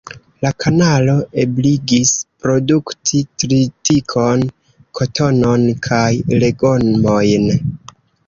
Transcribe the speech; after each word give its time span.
La 0.43 0.49
kanalo 0.63 1.13
ebligis 1.41 2.13
produkti 2.45 3.21
tritikon, 3.43 4.47
kotonon 5.01 5.69
kaj 5.89 6.09
legomojn. 6.45 7.47